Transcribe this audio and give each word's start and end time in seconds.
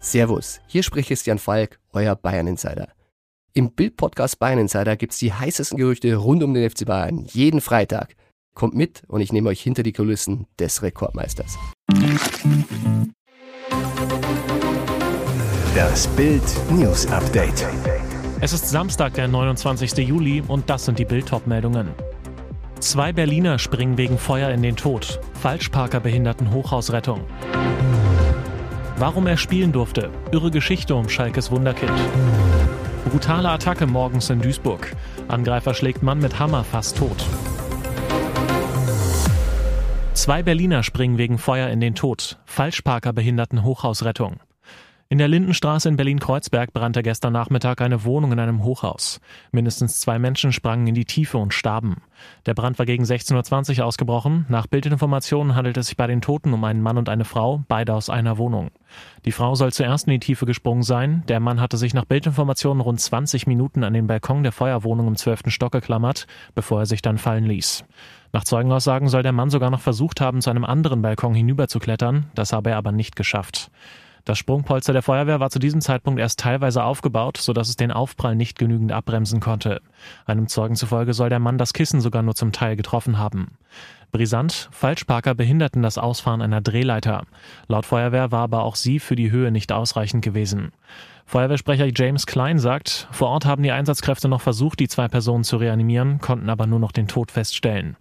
Servus, 0.00 0.60
hier 0.66 0.82
spricht 0.82 1.08
Christian 1.08 1.38
Falk, 1.38 1.78
euer 1.92 2.14
Bayern 2.14 2.46
Insider. 2.46 2.88
Im 3.52 3.72
Bild-Podcast 3.72 4.38
Bayern 4.38 4.58
Insider 4.58 4.96
gibt's 4.96 5.18
die 5.18 5.32
heißesten 5.32 5.78
Gerüchte 5.78 6.14
rund 6.14 6.42
um 6.42 6.54
den 6.54 6.70
FC 6.70 6.84
Bayern 6.84 7.24
jeden 7.24 7.60
Freitag. 7.60 8.14
Kommt 8.54 8.74
mit 8.74 9.02
und 9.08 9.20
ich 9.20 9.32
nehme 9.32 9.48
euch 9.48 9.60
hinter 9.60 9.82
die 9.82 9.92
Kulissen 9.92 10.46
des 10.58 10.82
Rekordmeisters. 10.82 11.58
Das 15.74 16.06
Bild 16.08 16.42
News 16.70 17.06
Update. 17.06 17.66
Es 18.40 18.52
ist 18.52 18.68
Samstag, 18.68 19.14
der 19.14 19.28
29. 19.28 19.96
Juli 20.06 20.42
und 20.46 20.68
das 20.70 20.84
sind 20.84 20.98
die 20.98 21.04
Bild-Top-Meldungen. 21.04 21.88
Zwei 22.80 23.12
Berliner 23.12 23.58
springen 23.58 23.96
wegen 23.96 24.18
Feuer 24.18 24.50
in 24.50 24.62
den 24.62 24.76
Tod. 24.76 25.20
Falschparker 25.40 26.00
behinderten 26.00 26.52
Hochhausrettung. 26.52 27.22
Warum 28.98 29.26
er 29.26 29.36
spielen 29.36 29.72
durfte. 29.72 30.10
Irre 30.32 30.50
Geschichte 30.50 30.94
um 30.94 31.10
Schalkes 31.10 31.50
Wunderkind. 31.50 31.92
Brutale 33.10 33.50
Attacke 33.50 33.86
morgens 33.86 34.30
in 34.30 34.40
Duisburg. 34.40 34.96
Angreifer 35.28 35.74
schlägt 35.74 36.02
Mann 36.02 36.18
mit 36.18 36.38
Hammer 36.38 36.64
fast 36.64 36.96
tot. 36.96 37.26
Zwei 40.14 40.42
Berliner 40.42 40.82
springen 40.82 41.18
wegen 41.18 41.36
Feuer 41.36 41.68
in 41.68 41.80
den 41.80 41.94
Tod. 41.94 42.38
Falschparker 42.46 43.12
behinderten 43.12 43.64
Hochhausrettung. 43.64 44.40
In 45.08 45.18
der 45.18 45.28
Lindenstraße 45.28 45.88
in 45.88 45.96
Berlin-Kreuzberg 45.96 46.72
brannte 46.72 47.00
gestern 47.04 47.32
Nachmittag 47.32 47.80
eine 47.80 48.02
Wohnung 48.02 48.32
in 48.32 48.40
einem 48.40 48.64
Hochhaus. 48.64 49.20
Mindestens 49.52 50.00
zwei 50.00 50.18
Menschen 50.18 50.50
sprangen 50.50 50.88
in 50.88 50.96
die 50.96 51.04
Tiefe 51.04 51.38
und 51.38 51.54
starben. 51.54 52.02
Der 52.44 52.54
Brand 52.54 52.76
war 52.80 52.86
gegen 52.86 53.04
16.20 53.04 53.78
Uhr 53.78 53.86
ausgebrochen. 53.86 54.46
Nach 54.48 54.66
Bildinformationen 54.66 55.54
handelt 55.54 55.76
es 55.76 55.86
sich 55.86 55.96
bei 55.96 56.08
den 56.08 56.22
Toten 56.22 56.52
um 56.52 56.64
einen 56.64 56.82
Mann 56.82 56.98
und 56.98 57.08
eine 57.08 57.24
Frau, 57.24 57.62
beide 57.68 57.94
aus 57.94 58.10
einer 58.10 58.36
Wohnung. 58.36 58.72
Die 59.24 59.30
Frau 59.30 59.54
soll 59.54 59.72
zuerst 59.72 60.08
in 60.08 60.14
die 60.14 60.18
Tiefe 60.18 60.44
gesprungen 60.44 60.82
sein. 60.82 61.22
Der 61.28 61.38
Mann 61.38 61.60
hatte 61.60 61.76
sich 61.76 61.94
nach 61.94 62.04
Bildinformationen 62.04 62.80
rund 62.80 63.00
20 63.00 63.46
Minuten 63.46 63.84
an 63.84 63.92
den 63.92 64.08
Balkon 64.08 64.42
der 64.42 64.50
Feuerwohnung 64.50 65.06
im 65.06 65.16
12. 65.16 65.42
Stock 65.52 65.70
geklammert, 65.70 66.26
bevor 66.56 66.80
er 66.80 66.86
sich 66.86 67.00
dann 67.00 67.18
fallen 67.18 67.44
ließ. 67.44 67.84
Nach 68.32 68.42
Zeugenaussagen 68.42 69.06
soll 69.06 69.22
der 69.22 69.30
Mann 69.30 69.50
sogar 69.50 69.70
noch 69.70 69.80
versucht 69.80 70.20
haben, 70.20 70.42
zu 70.42 70.50
einem 70.50 70.64
anderen 70.64 71.00
Balkon 71.00 71.36
hinüberzuklettern. 71.36 72.26
Das 72.34 72.52
habe 72.52 72.70
er 72.70 72.76
aber 72.76 72.90
nicht 72.90 73.14
geschafft. 73.14 73.70
Das 74.26 74.38
Sprungpolster 74.38 74.92
der 74.92 75.02
Feuerwehr 75.02 75.38
war 75.38 75.50
zu 75.50 75.60
diesem 75.60 75.80
Zeitpunkt 75.80 76.18
erst 76.18 76.40
teilweise 76.40 76.82
aufgebaut, 76.82 77.36
sodass 77.36 77.68
es 77.68 77.76
den 77.76 77.92
Aufprall 77.92 78.34
nicht 78.34 78.58
genügend 78.58 78.90
abbremsen 78.90 79.38
konnte. 79.38 79.80
Einem 80.26 80.48
Zeugen 80.48 80.74
zufolge 80.74 81.14
soll 81.14 81.28
der 81.28 81.38
Mann 81.38 81.58
das 81.58 81.72
Kissen 81.72 82.00
sogar 82.00 82.24
nur 82.24 82.34
zum 82.34 82.50
Teil 82.50 82.74
getroffen 82.74 83.18
haben. 83.18 83.56
Brisant, 84.10 84.68
Falschparker 84.72 85.36
behinderten 85.36 85.80
das 85.80 85.96
Ausfahren 85.96 86.42
einer 86.42 86.60
Drehleiter. 86.60 87.22
Laut 87.68 87.86
Feuerwehr 87.86 88.32
war 88.32 88.42
aber 88.42 88.64
auch 88.64 88.74
sie 88.74 88.98
für 88.98 89.14
die 89.14 89.30
Höhe 89.30 89.52
nicht 89.52 89.70
ausreichend 89.70 90.24
gewesen. 90.24 90.72
Feuerwehrsprecher 91.24 91.88
James 91.94 92.26
Klein 92.26 92.58
sagt, 92.58 93.06
vor 93.12 93.28
Ort 93.28 93.46
haben 93.46 93.62
die 93.62 93.70
Einsatzkräfte 93.70 94.28
noch 94.28 94.40
versucht, 94.40 94.80
die 94.80 94.88
zwei 94.88 95.06
Personen 95.06 95.44
zu 95.44 95.56
reanimieren, 95.56 96.18
konnten 96.18 96.50
aber 96.50 96.66
nur 96.66 96.80
noch 96.80 96.90
den 96.90 97.06
Tod 97.06 97.30
feststellen. 97.30 97.96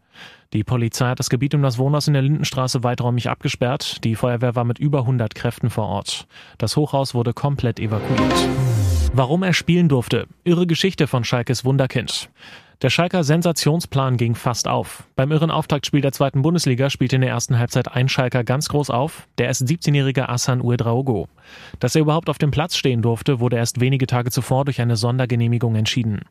Die 0.54 0.64
Polizei 0.64 1.08
hat 1.08 1.20
das 1.20 1.30
Gebiet 1.30 1.54
um 1.54 1.62
das 1.62 1.78
Wohnhaus 1.78 2.08
in 2.08 2.14
der 2.14 2.22
Lindenstraße 2.22 2.84
weiträumig 2.84 3.30
abgesperrt. 3.30 4.04
Die 4.04 4.16
Feuerwehr 4.16 4.56
war 4.56 4.64
mit 4.64 4.80
über 4.80 5.00
100 5.00 5.36
Kräften 5.36 5.70
vor 5.70 5.88
Ort. 5.88 6.28
Das 6.58 6.78
Hochhaus 6.78 7.14
wurde 7.14 7.34
komplett 7.34 7.80
evakuiert. 7.80 8.50
Warum 9.14 9.44
er 9.44 9.54
spielen 9.54 9.90
durfte. 9.90 10.28
Irre 10.44 10.68
Geschichte 10.68 11.08
von 11.08 11.24
Schalkes 11.24 11.66
Wunderkind. 11.66 12.30
Der 12.82 12.90
Schalker 12.90 13.24
Sensationsplan 13.24 14.18
ging 14.18 14.36
fast 14.36 14.68
auf. 14.68 15.06
Beim 15.16 15.32
irren 15.32 15.50
Auftaktspiel 15.50 16.02
der 16.02 16.12
zweiten 16.12 16.42
Bundesliga 16.42 16.90
spielte 16.90 17.16
in 17.16 17.22
der 17.22 17.30
ersten 17.30 17.58
Halbzeit 17.58 17.94
ein 17.94 18.10
Schalker 18.10 18.44
ganz 18.44 18.68
groß 18.68 18.90
auf, 18.90 19.28
der 19.38 19.48
erst 19.48 19.64
17-jährige 19.64 20.28
Assan 20.28 20.60
Uedraogo. 20.62 21.30
Dass 21.80 21.96
er 21.96 22.02
überhaupt 22.02 22.30
auf 22.30 22.38
dem 22.38 22.52
Platz 22.52 22.76
stehen 22.76 23.02
durfte, 23.02 23.40
wurde 23.40 23.56
erst 23.56 23.80
wenige 23.80 24.08
Tage 24.08 24.30
zuvor 24.30 24.66
durch 24.66 24.82
eine 24.82 24.98
Sondergenehmigung 24.98 25.76
entschieden. 25.76 26.24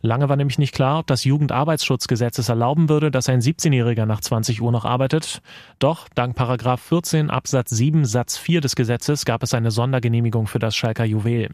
Lange 0.00 0.30
war 0.30 0.36
nämlich 0.36 0.58
nicht 0.58 0.74
klar, 0.74 1.00
ob 1.00 1.06
das 1.06 1.24
Jugendarbeitsschutzgesetz 1.24 2.38
es 2.38 2.48
erlauben 2.48 2.88
würde, 2.88 3.10
dass 3.10 3.28
ein 3.28 3.42
17-Jähriger 3.42 4.06
nach 4.06 4.20
20 4.20 4.62
Uhr 4.62 4.72
noch 4.72 4.86
arbeitet. 4.86 5.42
Doch 5.80 6.08
dank 6.14 6.34
Paragraph 6.34 6.80
14 6.80 7.28
Absatz 7.28 7.70
7 7.70 8.06
Satz 8.06 8.38
4 8.38 8.62
des 8.62 8.74
Gesetzes 8.74 9.26
gab 9.26 9.42
es 9.42 9.52
eine 9.52 9.70
Sondergenehmigung 9.70 10.46
für 10.46 10.58
das 10.58 10.74
Schalker 10.74 11.04
Juwel. 11.04 11.50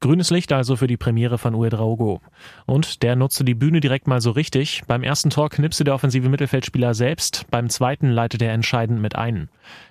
Grünes 0.00 0.30
Licht 0.30 0.52
also 0.52 0.76
für 0.76 0.86
die 0.86 0.96
Premiere 0.96 1.38
von 1.38 1.56
Uedraogo. 1.56 2.20
Und 2.66 3.02
der 3.02 3.16
nutzte 3.16 3.44
die 3.44 3.54
Bühne 3.54 3.80
direkt 3.80 4.06
mal 4.06 4.20
so 4.20 4.30
richtig. 4.30 4.82
Beim 4.86 5.02
ersten 5.02 5.30
Tor 5.30 5.50
knipste 5.50 5.82
der 5.82 5.94
offensive 5.94 6.28
Mittelfeldspieler 6.28 6.94
selbst, 6.94 7.46
beim 7.50 7.68
zweiten 7.68 8.10
leitet 8.10 8.40
er 8.42 8.52
entscheidend 8.52 9.00
mit 9.00 9.16
ein. 9.16 9.48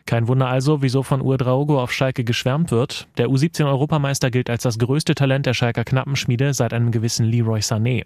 Kein 0.08 0.30
Wunder 0.30 0.48
also, 0.48 0.82
wieso 0.82 1.04
von 1.04 1.22
Uedraogo 1.22 1.84
auf 1.84 1.92
Schalke 1.92 2.24
geschwärmt 2.24 2.72
wird. 2.72 3.10
Der 3.18 3.28
U17-Europameister 3.28 4.32
gilt 4.32 4.50
als 4.50 4.64
das 4.64 4.80
größte 4.80 5.16
Talent 5.16 5.46
der 5.46 5.54
Schalker 5.54 5.84
Knappenschmiede 5.84 6.54
seit 6.54 6.72
einem 6.72 6.92
gewissen 6.92 7.26
Leroy 7.26 7.60
Sané. 7.60 8.06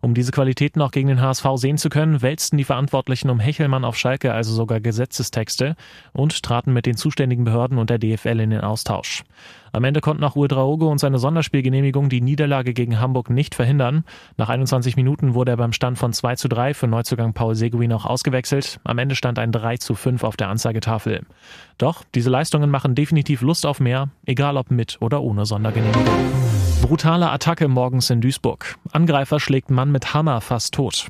Um 0.00 0.14
diese 0.14 0.32
Qualitäten 0.32 0.80
auch 0.80 0.90
gegen 0.90 1.08
den 1.08 1.20
HSV 1.20 1.44
sehen 1.56 1.76
zu 1.76 1.90
können, 1.90 2.22
wälzten 2.22 2.56
die 2.56 2.64
Verantwortlichen 2.64 3.28
um 3.28 3.40
Hechelmann 3.40 3.84
auf 3.84 3.96
Schalke 3.98 4.32
also 4.32 4.54
sogar 4.54 4.80
Gesetzestexte 4.80 5.76
und 6.14 6.42
traten 6.42 6.72
mit 6.72 6.86
den 6.86 6.96
zuständigen 6.96 7.44
Behörden 7.44 7.76
und 7.76 7.90
der 7.90 7.98
DFL 7.98 8.40
in 8.40 8.50
den 8.50 8.60
Austausch. 8.62 9.22
Am 9.74 9.82
Ende 9.82 10.00
konnten 10.00 10.22
auch 10.22 10.36
Uedraogo 10.36 10.88
und 10.88 10.98
seine 10.98 11.18
Sonderspielgenehmigung 11.18 12.08
die 12.08 12.20
Niederlage 12.20 12.74
gegen 12.74 13.00
Hamburg 13.00 13.28
nicht 13.28 13.56
verhindern. 13.56 14.04
Nach 14.36 14.48
21 14.48 14.94
Minuten 14.94 15.34
wurde 15.34 15.50
er 15.50 15.56
beim 15.56 15.72
Stand 15.72 15.98
von 15.98 16.12
2 16.12 16.36
zu 16.36 16.48
3 16.48 16.74
für 16.74 16.86
Neuzugang 16.86 17.32
Paul 17.32 17.56
Seguin 17.56 17.92
auch 17.92 18.06
ausgewechselt. 18.06 18.78
Am 18.84 18.98
Ende 18.98 19.16
stand 19.16 19.38
ein 19.38 19.50
3 19.50 19.78
zu 19.78 19.96
5 19.96 20.22
auf 20.22 20.36
der 20.36 20.48
Anzeigetafel. 20.48 21.22
Doch 21.78 22.04
diese 22.14 22.30
Leistungen 22.30 22.70
machen 22.70 22.94
definitiv 22.94 23.42
Lust 23.42 23.66
auf 23.66 23.80
mehr, 23.80 24.08
egal 24.26 24.56
ob 24.56 24.70
mit 24.70 24.98
oder 25.00 25.22
ohne 25.22 25.46
Sondergenehmigung. 25.46 26.04
Brutale 26.82 27.30
Attacke 27.30 27.66
morgens 27.68 28.10
in 28.10 28.20
Duisburg. 28.20 28.76
Angreifer 28.92 29.40
schlägt 29.40 29.70
Mann 29.70 29.90
mit 29.90 30.12
Hammer 30.12 30.40
fast 30.40 30.74
tot. 30.74 31.06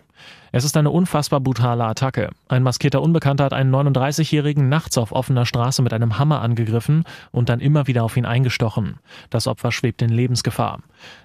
Es 0.57 0.63
ist 0.63 0.77
eine 0.77 0.91
unfassbar 0.91 1.41
brutale 1.41 1.85
Attacke. 1.85 2.31
Ein 2.47 2.63
maskierter 2.63 3.03
Unbekannter 3.03 3.43
hat 3.43 3.53
einen 3.53 3.75
39-Jährigen 3.75 4.69
nachts 4.69 4.97
auf 4.99 5.11
offener 5.11 5.47
Straße 5.47 5.83
mit 5.83 5.93
einem 5.93 6.17
Hammer 6.17 6.43
angegriffen 6.43 7.03
und 7.33 7.49
dann 7.49 7.59
immer 7.59 7.89
wieder 7.89 8.05
auf 8.05 8.17
ihn 8.17 8.25
eingestochen. 8.25 9.01
Das 9.31 9.49
Opfer 9.49 9.73
schwebt 9.73 10.01
in 10.01 10.11
Lebensgefahr. 10.11 10.79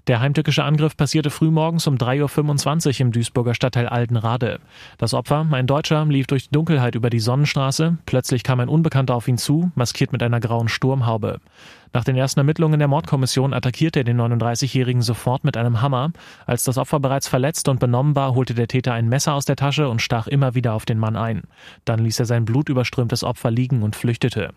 Der 0.07 0.19
heimtückische 0.19 0.63
Angriff 0.63 0.97
passierte 0.97 1.29
frühmorgens 1.29 1.85
um 1.85 1.97
3.25 1.97 2.87
Uhr 2.87 3.01
im 3.01 3.11
Duisburger 3.11 3.53
Stadtteil 3.53 3.87
Altenrade. 3.87 4.61
Das 4.97 5.13
Opfer, 5.13 5.45
ein 5.51 5.67
Deutscher, 5.67 6.03
lief 6.05 6.25
durch 6.25 6.45
die 6.45 6.53
Dunkelheit 6.53 6.95
über 6.95 7.11
die 7.11 7.19
Sonnenstraße. 7.19 7.99
Plötzlich 8.07 8.41
kam 8.41 8.59
ein 8.59 8.67
Unbekannter 8.67 9.13
auf 9.13 9.27
ihn 9.27 9.37
zu, 9.37 9.71
maskiert 9.75 10.11
mit 10.11 10.23
einer 10.23 10.39
grauen 10.39 10.69
Sturmhaube. 10.69 11.39
Nach 11.91 12.03
den 12.03 12.15
ersten 12.15 12.39
Ermittlungen 12.39 12.77
der 12.77 12.87
Mordkommission 12.87 13.51
attackierte 13.51 14.01
er 14.01 14.03
den 14.03 14.21
39-Jährigen 14.21 15.01
sofort 15.01 15.43
mit 15.43 15.57
einem 15.57 15.81
Hammer. 15.81 16.11
Als 16.45 16.63
das 16.63 16.77
Opfer 16.77 16.99
bereits 16.99 17.27
verletzt 17.27 17.67
und 17.67 17.79
benommen 17.79 18.15
war, 18.15 18.35
holte 18.35 18.53
der 18.53 18.67
Täter 18.67 18.93
ein 18.93 19.09
Messer 19.09 19.18
aus 19.27 19.45
der 19.45 19.55
Tasche 19.55 19.89
und 19.89 20.01
stach 20.01 20.27
immer 20.27 20.55
wieder 20.55 20.73
auf 20.73 20.85
den 20.85 20.99
Mann 20.99 21.15
ein. 21.15 21.43
Dann 21.85 21.99
ließ 21.99 22.19
er 22.19 22.25
sein 22.25 22.45
blutüberströmtes 22.45 23.23
Opfer 23.23 23.51
liegen 23.51 23.83
und 23.83 23.95
flüchtete. 23.95 24.53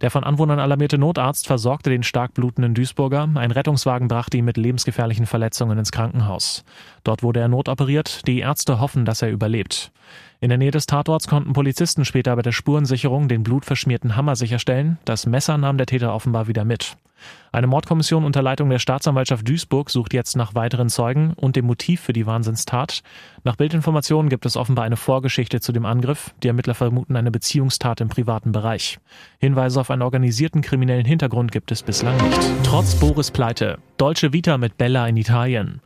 Der 0.00 0.10
von 0.10 0.24
Anwohnern 0.24 0.58
alarmierte 0.58 0.98
Notarzt 0.98 1.46
versorgte 1.46 1.90
den 1.90 2.02
stark 2.02 2.34
blutenden 2.34 2.74
Duisburger. 2.74 3.28
Ein 3.34 3.50
Rettungswagen 3.50 4.08
brachte 4.08 4.36
ihn 4.36 4.44
mit 4.44 4.56
lebensgefährlichen 4.56 5.26
Verletzungen 5.26 5.78
ins 5.78 5.92
Krankenhaus. 5.92 6.64
Dort 7.04 7.22
wurde 7.22 7.40
er 7.40 7.48
notoperiert. 7.48 8.26
Die 8.26 8.40
Ärzte 8.40 8.80
hoffen, 8.80 9.04
dass 9.04 9.22
er 9.22 9.30
überlebt. 9.30 9.92
In 10.42 10.48
der 10.48 10.58
Nähe 10.58 10.72
des 10.72 10.86
Tatorts 10.86 11.28
konnten 11.28 11.52
Polizisten 11.52 12.04
später 12.04 12.34
bei 12.34 12.42
der 12.42 12.50
Spurensicherung 12.50 13.28
den 13.28 13.44
blutverschmierten 13.44 14.16
Hammer 14.16 14.34
sicherstellen. 14.34 14.98
Das 15.04 15.24
Messer 15.24 15.56
nahm 15.56 15.78
der 15.78 15.86
Täter 15.86 16.12
offenbar 16.12 16.48
wieder 16.48 16.64
mit. 16.64 16.96
Eine 17.52 17.68
Mordkommission 17.68 18.24
unter 18.24 18.42
Leitung 18.42 18.68
der 18.68 18.80
Staatsanwaltschaft 18.80 19.48
Duisburg 19.48 19.88
sucht 19.88 20.12
jetzt 20.12 20.34
nach 20.34 20.56
weiteren 20.56 20.88
Zeugen 20.88 21.34
und 21.34 21.54
dem 21.54 21.66
Motiv 21.66 22.00
für 22.00 22.12
die 22.12 22.26
Wahnsinnstat. 22.26 23.04
Nach 23.44 23.54
Bildinformationen 23.54 24.28
gibt 24.28 24.44
es 24.44 24.56
offenbar 24.56 24.84
eine 24.84 24.96
Vorgeschichte 24.96 25.60
zu 25.60 25.70
dem 25.70 25.86
Angriff. 25.86 26.34
Die 26.42 26.48
Ermittler 26.48 26.74
vermuten 26.74 27.14
eine 27.14 27.30
Beziehungstat 27.30 28.00
im 28.00 28.08
privaten 28.08 28.50
Bereich. 28.50 28.98
Hinweise 29.38 29.80
auf 29.80 29.92
einen 29.92 30.02
organisierten 30.02 30.60
kriminellen 30.60 31.06
Hintergrund 31.06 31.52
gibt 31.52 31.70
es 31.70 31.84
bislang 31.84 32.16
nicht. 32.16 32.40
Trotz 32.64 32.96
Boris 32.96 33.30
Pleite. 33.30 33.78
Deutsche 33.96 34.32
Vita 34.32 34.58
mit 34.58 34.76
Bella 34.76 35.06
in 35.06 35.16
Italien. 35.16 35.80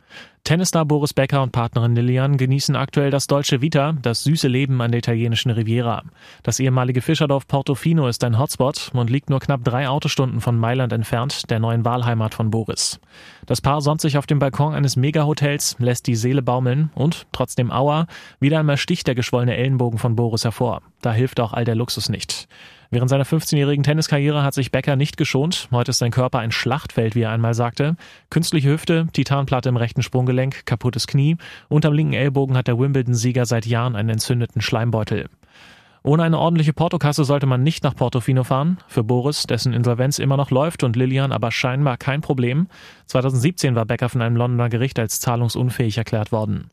Tennisstar 0.47 0.85
Boris 0.85 1.13
Becker 1.13 1.43
und 1.43 1.51
Partnerin 1.51 1.93
Lilian 1.93 2.37
genießen 2.37 2.77
aktuell 2.77 3.11
das 3.11 3.27
Dolce 3.27 3.59
Vita, 3.59 3.91
das 4.01 4.23
süße 4.23 4.47
Leben 4.47 4.81
an 4.81 4.91
der 4.91 4.99
italienischen 4.99 5.51
Riviera. 5.51 6.03
Das 6.41 6.61
ehemalige 6.61 7.01
Fischerdorf 7.01 7.49
Portofino 7.49 8.07
ist 8.07 8.23
ein 8.23 8.39
Hotspot 8.39 8.91
und 8.93 9.09
liegt 9.09 9.29
nur 9.29 9.41
knapp 9.41 9.65
drei 9.65 9.89
Autostunden 9.89 10.39
von 10.39 10.57
Mailand 10.57 10.93
entfernt, 10.93 11.49
der 11.49 11.59
neuen 11.59 11.83
Wahlheimat 11.83 12.33
von 12.33 12.49
Boris. 12.49 13.01
Das 13.45 13.59
Paar 13.59 13.81
sonnt 13.81 13.99
sich 13.99 14.17
auf 14.17 14.25
dem 14.25 14.39
Balkon 14.39 14.73
eines 14.73 14.95
Megahotels, 14.95 15.75
lässt 15.79 16.07
die 16.07 16.15
Seele 16.15 16.41
baumeln 16.41 16.91
und, 16.95 17.27
trotzdem 17.33 17.69
Aua, 17.69 18.07
wieder 18.39 18.59
einmal 18.59 18.77
sticht 18.77 19.05
der 19.07 19.15
geschwollene 19.15 19.57
Ellenbogen 19.57 19.99
von 19.99 20.15
Boris 20.15 20.45
hervor. 20.45 20.81
Da 21.01 21.11
hilft 21.11 21.41
auch 21.41 21.51
all 21.51 21.65
der 21.65 21.75
Luxus 21.75 22.07
nicht. 22.07 22.47
Während 22.89 23.09
seiner 23.09 23.25
15-jährigen 23.25 23.83
Tenniskarriere 23.83 24.43
hat 24.43 24.53
sich 24.53 24.71
Becker 24.71 24.95
nicht 24.95 25.17
geschont. 25.17 25.67
Heute 25.71 25.91
ist 25.91 25.97
sein 25.97 26.11
Körper 26.11 26.39
ein 26.39 26.51
Schlachtfeld, 26.51 27.15
wie 27.15 27.23
er 27.23 27.31
einmal 27.31 27.53
sagte. 27.53 27.97
Künstliche 28.29 28.69
Hüfte, 28.69 29.07
Titanplatte 29.11 29.69
im 29.69 29.77
rechten 29.77 30.03
Sprunggelenk, 30.03 30.65
kaputtes 30.65 31.07
Knie. 31.07 31.37
Unterm 31.67 31.93
linken 31.93 32.13
Ellbogen 32.13 32.55
hat 32.55 32.67
der 32.67 32.79
Wimbledon-Sieger 32.79 33.45
seit 33.45 33.65
Jahren 33.65 33.95
einen 33.95 34.09
entzündeten 34.09 34.61
Schleimbeutel. 34.61 35.29
Ohne 36.03 36.23
eine 36.23 36.39
ordentliche 36.39 36.71
Portokasse 36.71 37.25
sollte 37.25 37.47
man 37.47 37.63
nicht 37.63 37.83
nach 37.83 37.93
Portofino 37.93 38.45
fahren. 38.45 38.77
Für 38.87 39.03
Boris, 39.03 39.43
dessen 39.43 39.73
Insolvenz 39.73 40.19
immer 40.19 40.37
noch 40.37 40.51
läuft 40.51 40.83
und 40.83 40.95
Lilian 40.95 41.33
aber 41.33 41.51
scheinbar 41.51 41.97
kein 41.97 42.21
Problem. 42.21 42.67
2017 43.07 43.75
war 43.75 43.85
Becker 43.85 44.07
von 44.07 44.21
einem 44.21 44.37
Londoner 44.37 44.69
Gericht 44.69 44.99
als 44.99 45.19
zahlungsunfähig 45.19 45.97
erklärt 45.97 46.31
worden. 46.31 46.69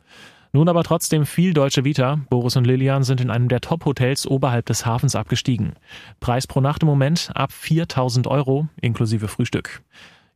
Nun 0.54 0.68
aber 0.68 0.84
trotzdem 0.84 1.26
viel 1.26 1.52
deutsche 1.52 1.82
Vita. 1.82 2.20
Boris 2.30 2.54
und 2.54 2.64
Lilian 2.64 3.02
sind 3.02 3.20
in 3.20 3.28
einem 3.28 3.48
der 3.48 3.60
Top-Hotels 3.60 4.24
oberhalb 4.24 4.66
des 4.66 4.86
Hafens 4.86 5.16
abgestiegen. 5.16 5.72
Preis 6.20 6.46
pro 6.46 6.60
Nacht 6.60 6.82
im 6.82 6.86
Moment 6.86 7.32
ab 7.34 7.50
4000 7.50 8.28
Euro 8.28 8.68
inklusive 8.80 9.26
Frühstück. 9.26 9.82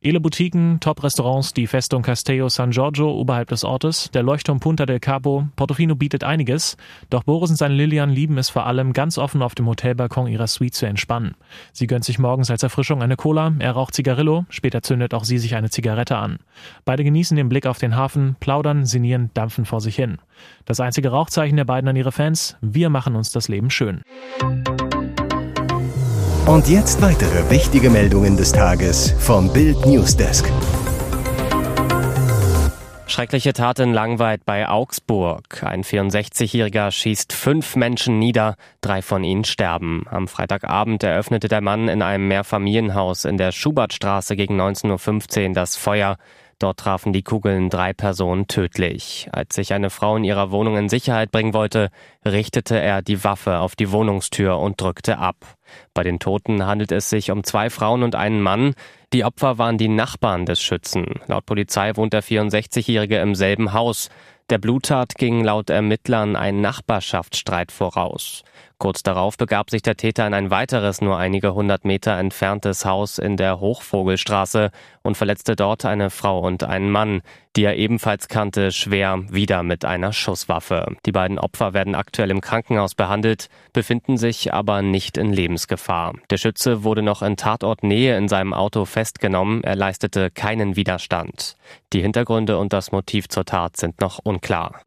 Ele 0.01 0.21
Boutiquen, 0.21 0.79
Top-Restaurants, 0.79 1.55
die 1.55 1.67
Festung 1.67 2.03
Castello 2.03 2.49
San 2.49 2.71
Giorgio 2.71 3.11
oberhalb 3.11 3.49
des 3.49 3.65
Ortes, 3.65 4.13
der 4.13 4.23
Leuchtturm 4.23 4.61
Punta 4.61 4.87
del 4.87 5.01
Capo, 5.01 5.49
Portofino 5.57 5.97
bietet 5.97 6.23
einiges, 6.23 6.77
doch 7.11 7.25
Boris 7.25 7.51
und 7.51 7.57
seine 7.57 7.75
Lilian 7.75 8.11
lieben 8.11 8.39
es 8.39 8.49
vor 8.49 8.65
allem, 8.65 8.93
ganz 8.93 9.19
offen 9.19 9.43
auf 9.43 9.57
dem 9.57 9.67
Hotelbalkon 9.67 10.29
ihrer 10.29 10.47
Suite 10.47 10.77
zu 10.77 10.87
entspannen. 10.87 11.35
Sie 11.73 11.89
gönnt 11.89 12.05
sich 12.05 12.21
morgens 12.21 12.49
als 12.49 12.63
Erfrischung 12.63 13.03
eine 13.03 13.17
Cola, 13.17 13.53
er 13.59 13.73
raucht 13.73 13.93
Zigarillo, 13.93 14.47
später 14.51 14.83
zündet 14.83 15.15
auch 15.15 15.25
sie 15.25 15.39
sich 15.39 15.57
eine 15.57 15.69
Zigarette 15.69 16.17
an. 16.17 16.39
Beide 16.85 17.03
genießen 17.03 17.37
den 17.37 17.49
Blick 17.49 17.67
auf 17.67 17.79
den 17.79 17.97
Hafen, 17.97 18.37
plaudern, 18.39 18.87
sinnieren, 18.87 19.31
dampfen 19.35 19.65
vor 19.65 19.81
sich 19.81 19.97
hin. 19.97 20.19
Das 20.65 20.79
einzige 20.79 21.09
Rauchzeichen 21.09 21.57
der 21.57 21.65
beiden 21.65 21.89
an 21.89 21.97
ihre 21.97 22.13
Fans, 22.13 22.57
wir 22.61 22.89
machen 22.89 23.17
uns 23.17 23.33
das 23.33 23.49
Leben 23.49 23.69
schön. 23.69 24.03
Und 26.47 26.69
jetzt 26.69 27.03
weitere 27.03 27.51
wichtige 27.51 27.91
Meldungen 27.91 28.37
des 28.37 28.53
Tages 28.53 29.15
vom 29.19 29.53
Bild 29.53 29.85
Newsdesk. 29.87 30.51
Schreckliche 33.07 33.53
Tat 33.53 33.79
in 33.79 33.93
Langweid 33.93 34.45
bei 34.45 34.69
Augsburg. 34.69 35.63
Ein 35.65 35.83
64-Jähriger 35.83 36.91
schießt 36.91 37.33
fünf 37.33 37.75
Menschen 37.75 38.19
nieder, 38.19 38.57
drei 38.81 39.03
von 39.03 39.25
ihnen 39.25 39.45
sterben. 39.45 40.05
Am 40.11 40.29
Freitagabend 40.29 41.03
eröffnete 41.03 41.49
der 41.49 41.61
Mann 41.61 41.89
in 41.89 42.03
einem 42.03 42.29
Mehrfamilienhaus 42.29 43.25
in 43.25 43.39
der 43.39 43.51
Schubertstraße 43.51 44.37
gegen 44.37 44.61
19.15 44.61 45.49
Uhr 45.49 45.55
das 45.55 45.75
Feuer. 45.75 46.17
Dort 46.59 46.81
trafen 46.81 47.13
die 47.13 47.23
Kugeln 47.23 47.71
drei 47.71 47.93
Personen 47.93 48.49
tödlich. 48.49 49.29
Als 49.33 49.55
sich 49.55 49.73
eine 49.73 49.91
Frau 49.91 50.17
in 50.17 50.25
ihrer 50.25 50.51
Wohnung 50.51 50.77
in 50.77 50.89
Sicherheit 50.89 51.31
bringen 51.31 51.55
wollte, 51.55 51.91
richtete 52.27 52.81
er 52.81 53.01
die 53.01 53.23
Waffe 53.23 53.59
auf 53.59 53.77
die 53.77 53.93
Wohnungstür 53.93 54.59
und 54.59 54.81
drückte 54.81 55.19
ab. 55.19 55.37
Bei 55.95 56.03
den 56.03 56.19
Toten 56.19 56.67
handelt 56.67 56.91
es 56.91 57.11
sich 57.11 57.31
um 57.31 57.45
zwei 57.45 57.71
Frauen 57.71 58.03
und 58.03 58.17
einen 58.17 58.41
Mann. 58.41 58.75
Die 59.13 59.25
Opfer 59.25 59.59
waren 59.59 59.79
die 59.79 59.89
Nachbarn 59.89 60.47
des 60.47 60.61
Schützen. 60.61 61.21
Laut 61.29 61.47
Polizei 61.47 61.95
wohnt 61.97 62.13
der 62.13 62.25
64-Jährige 62.25 63.19
im 63.19 63.37
selben 63.37 63.73
Haus. 63.73 64.09
Der 64.51 64.59
Bluttat 64.59 65.15
ging 65.15 65.45
laut 65.45 65.71
Ermittlern 65.71 66.35
ein 66.35 66.61
Nachbarschaftsstreit 66.61 67.71
voraus. 67.71 68.43
Kurz 68.79 69.03
darauf 69.03 69.37
begab 69.37 69.71
sich 69.71 69.83
der 69.83 69.97
Täter 69.97 70.25
in 70.25 70.35
ein 70.35 70.53
weiteres, 70.53 71.01
nur 71.01 71.19
einige 71.19 71.53
hundert 71.53 71.85
Meter 71.85 72.17
entferntes 72.17 72.85
Haus 72.85 73.19
in 73.19 73.37
der 73.37 73.59
Hochvogelstraße 73.59 74.71
und 75.03 75.17
verletzte 75.17 75.57
dort 75.57 75.85
eine 75.85 76.11
Frau 76.11 76.39
und 76.39 76.63
einen 76.63 76.89
Mann, 76.89 77.23
die 77.57 77.65
er 77.65 77.77
ebenfalls 77.77 78.29
kannte, 78.29 78.71
schwer 78.71 79.25
wieder 79.31 79.65
mit 79.65 79.85
einer 79.85 80.13
Schusswaffe. 80.13 80.95
Die 81.07 81.11
beiden 81.11 81.41
Opfer 81.41 81.75
werden 81.75 81.97
aktuell 81.97 82.31
im 82.31 82.41
Krankenhaus 82.41 82.95
behandelt, 82.95 83.49
befinden 83.73 84.17
sich 84.17 84.55
aber 84.55 84.81
nicht 84.81 85.19
in 85.19 85.33
Lebensgefahr. 85.33 86.15
Der 86.31 86.37
Schütze 86.37 86.85
wurde 86.85 87.03
noch 87.03 87.23
in 87.23 87.37
Tatortnähe 87.37 88.17
in 88.17 88.29
seinem 88.29 88.55
Auto 88.55 88.85
festgenommen, 88.85 89.65
er 89.65 89.75
leistete 89.75 90.31
keinen 90.31 90.77
Widerstand. 90.77 91.57
Die 91.93 92.01
Hintergründe 92.01 92.59
und 92.59 92.73
das 92.73 92.93
Motiv 92.93 93.29
zur 93.29 93.45
Tat 93.45 93.77
sind 93.77 94.01
noch 94.01 94.21
unklar. 94.23 94.83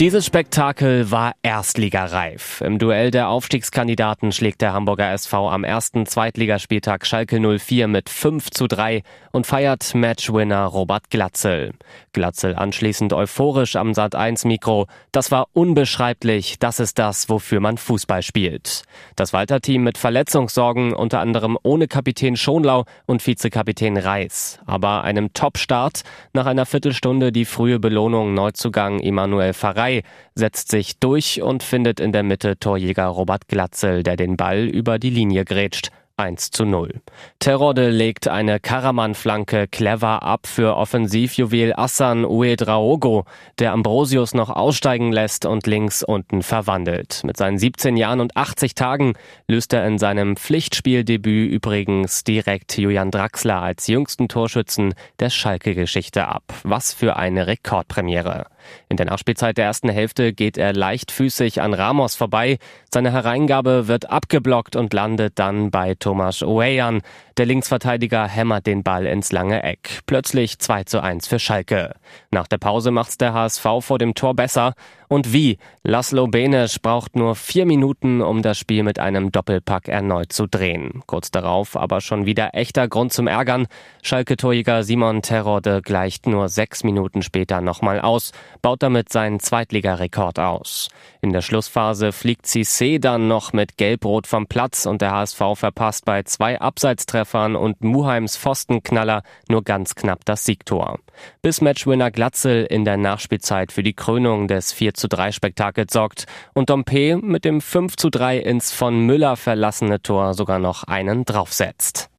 Dieses 0.00 0.24
Spektakel 0.24 1.10
war 1.10 1.34
erstligareif. 1.42 2.62
Im 2.62 2.78
Duell 2.78 3.10
der 3.10 3.28
Aufstiegskandidaten 3.28 4.32
schlägt 4.32 4.62
der 4.62 4.72
Hamburger 4.72 5.12
SV 5.12 5.50
am 5.50 5.62
ersten 5.62 6.06
Zweitligaspieltag 6.06 7.04
Schalke 7.04 7.38
04 7.38 7.86
mit 7.86 8.08
5 8.08 8.50
zu 8.50 8.66
3 8.66 9.02
und 9.30 9.46
feiert 9.46 9.94
Matchwinner 9.94 10.64
Robert 10.64 11.10
Glatzel. 11.10 11.74
Glatzel 12.14 12.54
anschließend 12.54 13.12
euphorisch 13.12 13.76
am 13.76 13.92
Sat 13.92 14.14
1 14.14 14.46
Mikro. 14.46 14.86
Das 15.12 15.30
war 15.30 15.48
unbeschreiblich. 15.52 16.58
Das 16.58 16.80
ist 16.80 16.98
das, 16.98 17.28
wofür 17.28 17.60
man 17.60 17.76
Fußball 17.76 18.22
spielt. 18.22 18.84
Das 19.16 19.34
Walter-Team 19.34 19.84
mit 19.84 19.98
Verletzungssorgen, 19.98 20.94
unter 20.94 21.20
anderem 21.20 21.58
ohne 21.62 21.88
Kapitän 21.88 22.36
Schonlau 22.36 22.86
und 23.04 23.26
Vizekapitän 23.26 23.98
Reis. 23.98 24.60
Aber 24.64 25.04
einem 25.04 25.34
Top-Start 25.34 26.04
nach 26.32 26.46
einer 26.46 26.64
Viertelstunde 26.64 27.32
die 27.32 27.44
frühe 27.44 27.78
Belohnung 27.78 28.32
Neuzugang 28.32 29.00
Emanuel 29.00 29.52
Farei 29.52 29.89
Türkei 29.90 30.02
setzt 30.34 30.70
sich 30.70 30.98
durch 30.98 31.42
und 31.42 31.62
findet 31.62 32.00
in 32.00 32.12
der 32.12 32.22
Mitte 32.22 32.58
Torjäger 32.58 33.06
Robert 33.06 33.48
Glatzel, 33.48 34.02
der 34.02 34.16
den 34.16 34.36
Ball 34.36 34.66
über 34.66 34.98
die 34.98 35.10
Linie 35.10 35.44
grätscht. 35.44 35.90
1 36.20 36.50
zu 36.50 36.66
0. 36.66 37.00
Terode 37.38 37.88
legt 37.88 38.28
eine 38.28 38.60
Karaman-Flanke 38.60 39.66
clever 39.68 40.22
ab 40.22 40.46
für 40.46 40.76
Offensivjuwel 40.76 41.72
Assan 41.74 42.26
Uedraogo, 42.26 43.24
der 43.58 43.72
Ambrosius 43.72 44.34
noch 44.34 44.50
aussteigen 44.50 45.12
lässt 45.12 45.46
und 45.46 45.66
links 45.66 46.02
unten 46.02 46.42
verwandelt. 46.42 47.22
Mit 47.24 47.38
seinen 47.38 47.58
17 47.58 47.96
Jahren 47.96 48.20
und 48.20 48.36
80 48.36 48.74
Tagen 48.74 49.14
löst 49.48 49.72
er 49.72 49.86
in 49.86 49.96
seinem 49.96 50.36
Pflichtspieldebüt 50.36 51.50
übrigens 51.50 52.22
direkt 52.22 52.76
Julian 52.76 53.10
Draxler 53.10 53.62
als 53.62 53.86
jüngsten 53.86 54.28
Torschützen 54.28 54.94
der 55.20 55.30
Schalke-Geschichte 55.30 56.28
ab. 56.28 56.44
Was 56.64 56.92
für 56.92 57.16
eine 57.16 57.46
Rekordpremiere. 57.46 58.46
In 58.88 58.96
der 58.96 59.06
Nachspielzeit 59.06 59.56
der 59.56 59.64
ersten 59.64 59.88
Hälfte 59.88 60.32
geht 60.32 60.58
er 60.58 60.72
leichtfüßig 60.72 61.60
an 61.62 61.74
Ramos 61.74 62.14
vorbei. 62.14 62.58
Seine 62.92 63.12
Hereingabe 63.12 63.88
wird 63.88 64.10
abgeblockt 64.10 64.76
und 64.76 64.92
landet 64.92 65.38
dann 65.38 65.70
bei 65.70 65.94
Thomas 66.10 66.42
Oweyan. 66.42 67.02
Der 67.36 67.46
Linksverteidiger 67.46 68.26
hämmert 68.26 68.66
den 68.66 68.82
Ball 68.82 69.06
ins 69.06 69.30
lange 69.30 69.62
Eck. 69.62 70.00
Plötzlich 70.06 70.58
2 70.58 70.82
zu 70.82 71.00
1 71.00 71.28
für 71.28 71.38
Schalke. 71.38 71.94
Nach 72.32 72.48
der 72.48 72.58
Pause 72.58 72.90
macht's 72.90 73.16
der 73.16 73.32
HSV 73.32 73.64
vor 73.78 73.98
dem 74.00 74.14
Tor 74.14 74.34
besser. 74.34 74.74
Und 75.06 75.32
wie? 75.32 75.58
Laszlo 75.82 76.28
Benesch 76.28 76.80
braucht 76.82 77.16
nur 77.16 77.34
vier 77.34 77.66
Minuten, 77.66 78.22
um 78.22 78.42
das 78.42 78.58
Spiel 78.58 78.82
mit 78.82 78.98
einem 78.98 79.32
Doppelpack 79.32 79.88
erneut 79.88 80.32
zu 80.32 80.46
drehen. 80.46 81.02
Kurz 81.06 81.30
darauf 81.30 81.76
aber 81.76 82.00
schon 82.00 82.26
wieder 82.26 82.50
echter 82.54 82.86
Grund 82.86 83.12
zum 83.12 83.26
Ärgern. 83.26 83.66
Schalke-Torjäger 84.02 84.84
Simon 84.84 85.22
Terrode 85.22 85.82
gleicht 85.82 86.26
nur 86.28 86.48
sechs 86.48 86.84
Minuten 86.84 87.22
später 87.22 87.60
nochmal 87.60 88.00
aus, 88.00 88.30
baut 88.62 88.82
damit 88.82 89.10
seinen 89.10 89.40
Zweitligarekord 89.40 90.38
aus. 90.38 90.90
In 91.22 91.32
der 91.32 91.42
Schlussphase 91.42 92.12
fliegt 92.12 92.46
Cissé 92.46 93.00
dann 93.00 93.26
noch 93.26 93.52
mit 93.52 93.76
Gelb-Rot 93.78 94.28
vom 94.28 94.46
Platz 94.46 94.86
und 94.86 95.02
der 95.02 95.10
HSV 95.10 95.40
verpasst 95.54 95.99
bei 96.04 96.22
zwei 96.22 96.60
Abseitstreffern 96.60 97.56
und 97.56 97.82
Muheims 97.82 98.36
Pfostenknaller 98.36 99.22
nur 99.48 99.62
ganz 99.62 99.94
knapp 99.94 100.24
das 100.24 100.44
Siegtor. 100.44 100.98
Bis 101.42 101.60
Matchwinner 101.60 102.10
Glatzel 102.10 102.64
in 102.64 102.84
der 102.84 102.96
Nachspielzeit 102.96 103.72
für 103.72 103.82
die 103.82 103.94
Krönung 103.94 104.48
des 104.48 104.72
4 104.72 104.94
zu 104.94 105.08
3 105.08 105.32
Spektakels 105.32 105.92
sorgt 105.92 106.26
und 106.54 106.70
Dompe 106.70 107.16
mit 107.16 107.44
dem 107.44 107.60
5 107.60 107.96
zu 107.96 108.10
3 108.10 108.38
ins 108.38 108.72
von 108.72 109.00
Müller 109.06 109.36
verlassene 109.36 110.02
Tor 110.02 110.34
sogar 110.34 110.58
noch 110.58 110.84
einen 110.84 111.24
draufsetzt. 111.24 112.10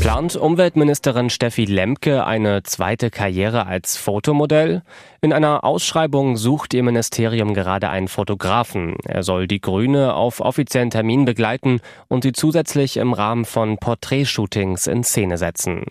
Plant 0.00 0.36
Umweltministerin 0.36 1.28
Steffi 1.28 1.64
Lemke 1.64 2.24
eine 2.24 2.62
zweite 2.62 3.10
Karriere 3.10 3.66
als 3.66 3.96
Fotomodell? 3.96 4.82
In 5.20 5.32
einer 5.32 5.64
Ausschreibung 5.64 6.36
sucht 6.36 6.74
ihr 6.74 6.84
Ministerium 6.84 7.52
gerade 7.52 7.88
einen 7.88 8.06
Fotografen. 8.06 8.94
Er 9.04 9.24
soll 9.24 9.48
die 9.48 9.60
Grüne 9.60 10.14
auf 10.14 10.38
offiziellen 10.38 10.90
Termin 10.90 11.24
begleiten 11.24 11.80
und 12.06 12.22
sie 12.22 12.30
zusätzlich 12.30 12.98
im 12.98 13.12
Rahmen 13.12 13.44
von 13.44 13.78
Porträtshootings 13.78 14.86
in 14.86 15.02
Szene 15.02 15.36
setzen. 15.36 15.86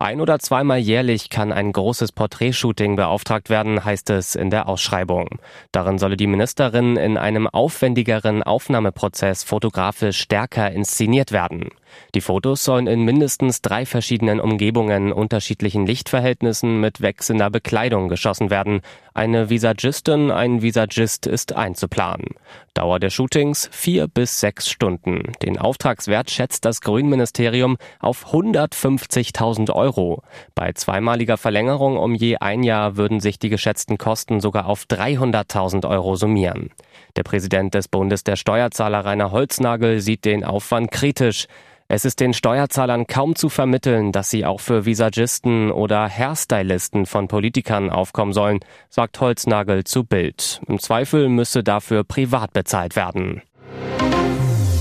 Ein 0.00 0.20
oder 0.20 0.40
zweimal 0.40 0.78
jährlich 0.80 1.30
kann 1.30 1.52
ein 1.52 1.70
großes 1.70 2.10
Porträtshooting 2.10 2.96
beauftragt 2.96 3.50
werden, 3.50 3.84
heißt 3.84 4.10
es 4.10 4.34
in 4.34 4.50
der 4.50 4.68
Ausschreibung. 4.68 5.38
Darin 5.70 5.98
solle 5.98 6.16
die 6.16 6.26
Ministerin 6.26 6.96
in 6.96 7.16
einem 7.16 7.46
aufwendigeren 7.46 8.42
Aufnahmeprozess 8.42 9.44
fotografisch 9.44 10.18
stärker 10.18 10.72
inszeniert 10.72 11.30
werden. 11.30 11.68
Die 12.14 12.20
Fotos 12.20 12.64
sollen 12.64 12.86
in 12.86 13.04
mindestens 13.04 13.62
drei 13.62 13.86
verschiedenen 13.86 14.40
Umgebungen, 14.40 15.12
unterschiedlichen 15.12 15.86
Lichtverhältnissen 15.86 16.80
mit 16.80 17.00
wechselnder 17.00 17.50
Bekleidung 17.50 18.08
geschossen 18.08 18.50
werden. 18.50 18.71
Eine 19.14 19.50
Visagistin, 19.50 20.30
ein 20.30 20.62
Visagist 20.62 21.26
ist 21.26 21.54
einzuplanen. 21.54 22.28
Dauer 22.72 22.98
der 22.98 23.10
Shootings 23.10 23.68
vier 23.70 24.08
bis 24.08 24.40
sechs 24.40 24.70
Stunden. 24.70 25.32
Den 25.42 25.58
Auftragswert 25.58 26.30
schätzt 26.30 26.64
das 26.64 26.80
Grünministerium 26.80 27.76
auf 28.00 28.32
150.000 28.32 29.70
Euro. 29.74 30.22
Bei 30.54 30.72
zweimaliger 30.72 31.36
Verlängerung 31.36 31.98
um 31.98 32.14
je 32.14 32.38
ein 32.38 32.62
Jahr 32.62 32.96
würden 32.96 33.20
sich 33.20 33.38
die 33.38 33.50
geschätzten 33.50 33.98
Kosten 33.98 34.40
sogar 34.40 34.66
auf 34.66 34.84
300.000 34.84 35.86
Euro 35.86 36.16
summieren. 36.16 36.70
Der 37.16 37.24
Präsident 37.24 37.74
des 37.74 37.88
Bundes 37.88 38.24
der 38.24 38.36
Steuerzahler 38.36 39.04
Rainer 39.04 39.32
Holznagel 39.32 40.00
sieht 40.00 40.24
den 40.24 40.44
Aufwand 40.44 40.90
kritisch. 40.90 41.46
Es 41.88 42.04
ist 42.04 42.20
den 42.20 42.34
Steuerzahlern 42.34 43.06
kaum 43.06 43.34
zu 43.34 43.48
vermitteln, 43.48 44.12
dass 44.12 44.30
sie 44.30 44.46
auch 44.46 44.60
für 44.60 44.86
Visagisten 44.86 45.70
oder 45.70 46.08
Hairstylisten 46.08 47.06
von 47.06 47.28
Politikern 47.28 47.90
aufkommen 47.90 48.32
sollen, 48.32 48.60
sagt 48.88 49.20
Holznagel 49.20 49.84
zu 49.84 50.04
Bild. 50.04 50.60
Im 50.66 50.78
Zweifel 50.78 51.28
müsse 51.28 51.62
dafür 51.62 52.04
privat 52.04 52.52
bezahlt 52.52 52.96
werden. 52.96 53.42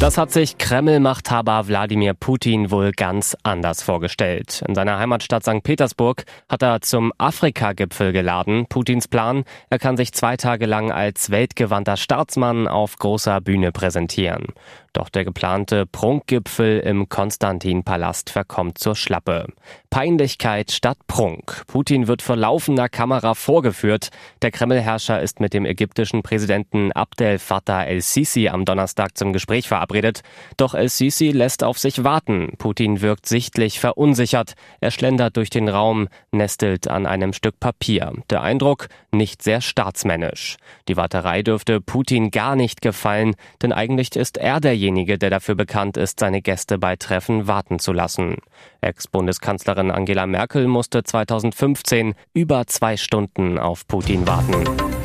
Das 0.01 0.17
hat 0.17 0.31
sich 0.31 0.57
Kreml-Machthaber 0.57 1.67
Wladimir 1.67 2.15
Putin 2.15 2.71
wohl 2.71 2.91
ganz 2.91 3.37
anders 3.43 3.83
vorgestellt. 3.83 4.63
In 4.67 4.73
seiner 4.73 4.97
Heimatstadt 4.97 5.43
St. 5.43 5.61
Petersburg 5.61 6.23
hat 6.49 6.63
er 6.63 6.81
zum 6.81 7.13
Afrika-Gipfel 7.19 8.11
geladen. 8.11 8.65
Putins 8.67 9.07
Plan, 9.07 9.43
er 9.69 9.77
kann 9.77 9.97
sich 9.97 10.11
zwei 10.13 10.37
Tage 10.37 10.65
lang 10.65 10.91
als 10.91 11.29
weltgewandter 11.29 11.97
Staatsmann 11.97 12.67
auf 12.67 12.97
großer 12.97 13.41
Bühne 13.41 13.71
präsentieren. 13.71 14.47
Doch 14.93 15.07
der 15.07 15.23
geplante 15.23 15.85
Prunkgipfel 15.85 16.79
im 16.79 17.07
Konstantin-Palast 17.07 18.29
verkommt 18.29 18.77
zur 18.77 18.95
Schlappe. 18.95 19.47
Peinlichkeit 19.89 20.71
statt 20.71 20.97
Prunk. 21.07 21.63
Putin 21.67 22.07
wird 22.07 22.21
vor 22.21 22.35
laufender 22.35 22.89
Kamera 22.89 23.33
vorgeführt. 23.33 24.09
Der 24.41 24.51
Kreml-Herrscher 24.51 25.21
ist 25.21 25.39
mit 25.39 25.53
dem 25.53 25.65
ägyptischen 25.65 26.23
Präsidenten 26.23 26.91
Abdel 26.91 27.39
Fattah 27.39 27.85
el-Sisi 27.85 28.49
am 28.49 28.65
Donnerstag 28.65 29.17
zum 29.17 29.31
Gespräch 29.31 29.69
verabredet. 29.69 30.23
Doch 30.57 30.73
el-Sisi 30.73 31.31
lässt 31.31 31.63
auf 31.63 31.79
sich 31.79 32.03
warten. 32.03 32.53
Putin 32.57 33.01
wirkt 33.01 33.27
sichtlich 33.27 33.79
verunsichert. 33.79 34.55
Er 34.81 34.91
schlendert 34.91 35.37
durch 35.37 35.49
den 35.49 35.69
Raum, 35.69 36.09
nestelt 36.31 36.89
an 36.89 37.05
einem 37.05 37.31
Stück 37.31 37.61
Papier. 37.61 38.11
Der 38.29 38.41
Eindruck 38.41 38.89
nicht 39.13 39.41
sehr 39.41 39.61
staatsmännisch. 39.61 40.57
Die 40.89 40.97
Warterei 40.97 41.43
dürfte 41.43 41.79
Putin 41.79 42.29
gar 42.31 42.57
nicht 42.57 42.81
gefallen, 42.81 43.35
denn 43.61 43.71
eigentlich 43.71 44.15
ist 44.15 44.37
er 44.37 44.59
der 44.59 44.80
derjenige, 44.81 45.19
der 45.19 45.29
dafür 45.29 45.53
bekannt 45.53 45.95
ist, 45.95 46.19
seine 46.19 46.41
Gäste 46.41 46.79
bei 46.79 46.95
Treffen 46.95 47.45
warten 47.45 47.77
zu 47.77 47.93
lassen. 47.93 48.37
Ex-Bundeskanzlerin 48.81 49.91
Angela 49.91 50.25
Merkel 50.25 50.67
musste 50.67 51.03
2015 51.03 52.15
über 52.33 52.65
zwei 52.65 52.97
Stunden 52.97 53.59
auf 53.59 53.85
Putin 53.85 54.25
warten. 54.25 55.00